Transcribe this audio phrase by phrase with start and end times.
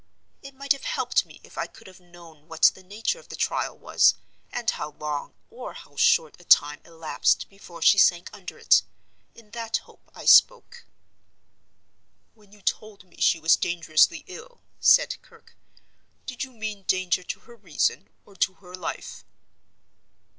[0.41, 3.35] It might have helped me if I could have known what the nature of the
[3.35, 4.15] trial was,
[4.51, 8.81] and how long or how short a time elapsed before she sank under it.
[9.35, 10.85] In that hope I spoke."
[12.33, 15.53] "When you told me she was dangerously ill," said Kirke,
[16.25, 19.23] "did you mean danger to her reason or to her life?"